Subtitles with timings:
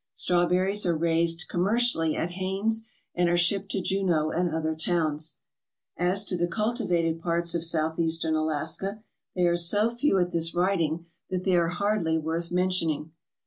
[0.15, 5.37] Strawberries are raised commercially at Haines and are shipped to Juneau and other towns.
[5.95, 9.03] As to the cultivated parts of Southeastern Alaska,
[9.35, 13.11] they are so few at this writing that they are hardly worth mentioning.